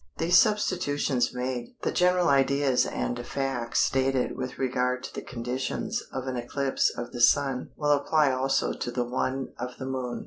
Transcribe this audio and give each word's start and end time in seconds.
These 0.17 0.39
substitutions 0.39 1.31
made, 1.31 1.75
the 1.83 1.91
general 1.91 2.27
ideas 2.27 2.87
and 2.87 3.23
facts 3.23 3.81
stated 3.81 4.35
with 4.35 4.57
regard 4.57 5.03
to 5.03 5.13
the 5.13 5.21
conditions 5.21 6.01
of 6.11 6.25
an 6.25 6.37
eclipse 6.37 6.89
of 6.97 7.11
the 7.11 7.21
Sun 7.21 7.69
will 7.77 7.91
apply 7.91 8.31
also 8.31 8.73
to 8.73 8.89
the 8.89 9.05
one 9.05 9.49
of 9.59 9.77
the 9.77 9.85
Moon. 9.85 10.19